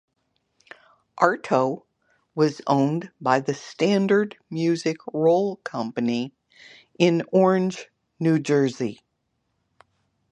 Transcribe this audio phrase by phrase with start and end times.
[1.19, 1.83] Arto
[2.33, 6.33] was owned by the Standard Music Roll Company
[6.97, 7.87] in Orange,
[8.19, 9.03] New Jersey.